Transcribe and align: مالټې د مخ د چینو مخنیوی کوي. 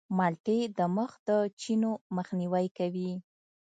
مالټې 0.17 0.59
د 0.77 0.79
مخ 0.95 1.11
د 1.27 1.29
چینو 1.61 1.91
مخنیوی 2.15 2.65
کوي. 2.77 3.11